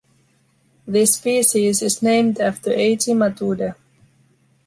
[0.87, 3.75] This species is named after Eizi Matuda.